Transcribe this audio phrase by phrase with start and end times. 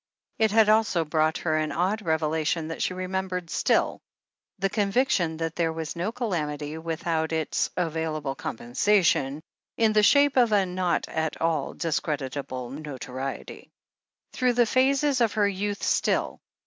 [0.39, 4.01] It had also brought her an odd revelation, that she rememberetl still:
[4.57, 9.43] the conviction that there was no calamity without its available compensation,
[9.77, 13.69] in the shape of a not at all discreditable notoriety.
[14.33, 16.41] Through the phases of her youth still.